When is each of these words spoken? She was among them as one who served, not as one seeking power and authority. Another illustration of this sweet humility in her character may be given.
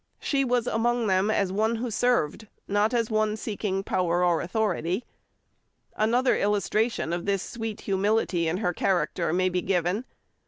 She 0.19 0.43
was 0.43 0.65
among 0.65 1.05
them 1.05 1.29
as 1.29 1.51
one 1.53 1.75
who 1.75 1.91
served, 1.91 2.47
not 2.67 2.91
as 2.91 3.11
one 3.11 3.37
seeking 3.37 3.83
power 3.83 4.23
and 4.23 4.41
authority. 4.43 5.05
Another 5.95 6.35
illustration 6.35 7.13
of 7.13 7.27
this 7.27 7.43
sweet 7.43 7.81
humility 7.81 8.47
in 8.47 8.57
her 8.57 8.73
character 8.73 9.31
may 9.31 9.47
be 9.47 9.61
given. 9.61 10.05